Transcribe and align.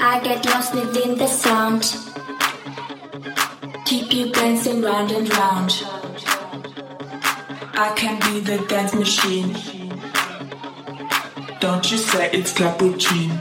I 0.00 0.20
get 0.22 0.44
lost 0.46 0.74
within 0.74 1.18
the 1.18 1.26
sound. 1.26 1.82
Keep 3.84 4.12
you 4.14 4.32
dancing 4.32 4.80
round 4.80 5.10
and 5.10 5.28
round. 5.36 5.72
I 7.74 7.92
can 7.96 8.20
be 8.20 8.38
the 8.38 8.64
dance 8.68 8.94
machine. 8.94 9.52
Don't 11.58 11.90
you 11.90 11.98
say 11.98 12.30
it's 12.32 12.52
cappuccino? 12.52 13.36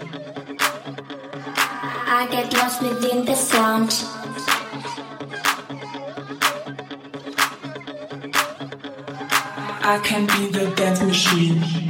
I 2.08 2.28
get 2.32 2.52
lost 2.54 2.82
within 2.82 3.26
the 3.26 3.36
sound. 3.36 3.94
I 9.84 10.00
can 10.04 10.26
be 10.26 10.58
the 10.58 10.74
dance 10.76 11.02
machine. 11.04 11.87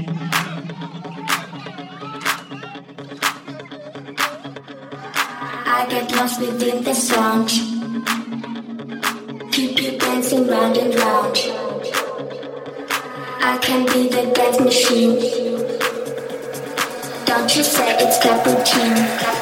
Get 6.00 6.16
lost 6.16 6.40
within 6.40 6.84
the 6.84 6.94
sound. 6.94 7.50
Keep 9.52 9.82
you 9.82 9.98
dancing 9.98 10.46
round 10.48 10.78
and 10.78 10.94
round. 10.96 11.38
I 13.42 13.58
can 13.62 13.86
be 13.86 14.08
the 14.10 14.32
dance 14.36 14.60
machine. 14.60 15.16
Don't 17.26 17.56
you 17.56 17.64
say 17.64 17.98
it's 18.00 18.18
cappuccino? 18.20 19.37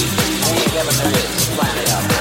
Only 0.00 0.68
heaven 0.70 0.94
there 0.94 1.10
is, 1.10 1.48
planet 1.56 1.92
up. 1.92 2.17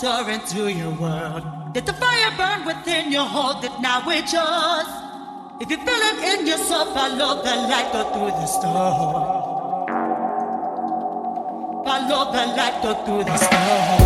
Soar 0.00 0.28
into 0.28 0.70
your 0.70 0.90
world. 0.90 1.42
Let 1.74 1.86
the 1.86 1.94
fire 1.94 2.30
burn 2.36 2.66
within 2.66 3.10
you, 3.10 3.20
hold 3.20 3.64
it 3.64 3.72
now, 3.80 4.02
it's 4.06 4.30
yours. 4.30 4.88
If 5.58 5.70
you 5.70 5.78
feel 5.78 6.02
it 6.10 6.38
in 6.38 6.46
your 6.46 6.58
soul, 6.58 6.84
follow 6.92 7.42
the 7.42 7.54
light, 7.70 7.90
go 7.94 8.02
through 8.12 8.32
the 8.40 8.46
storm. 8.46 9.86
Follow 11.86 12.32
the 12.32 12.44
light, 12.58 12.76
go 12.82 12.92
through 13.04 13.24
the 13.24 13.36
storm. 13.38 14.05